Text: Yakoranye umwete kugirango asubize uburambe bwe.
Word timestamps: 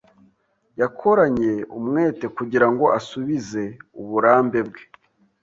Yakoranye 0.81 1.51
umwete 1.77 2.25
kugirango 2.37 2.85
asubize 2.97 3.63
uburambe 4.01 4.59
bwe. 4.67 4.81